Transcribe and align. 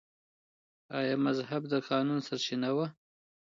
آیا 0.99 1.15
مذهب 1.25 1.61
د 1.71 1.73
قانون 1.89 2.19
سرچینه 2.27 2.69
وه؟ 2.75 2.87